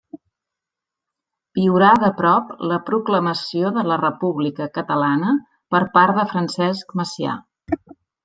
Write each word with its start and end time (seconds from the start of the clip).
Viurà 1.59 1.89
de 2.03 2.09
prop 2.21 2.53
la 2.71 2.79
proclamació 2.87 3.71
de 3.77 3.83
la 3.91 3.99
República 4.03 4.69
Catalana 4.79 5.37
per 5.75 5.85
part 5.99 6.17
de 6.21 6.27
Francesc 6.35 6.97
Macià. 7.03 7.37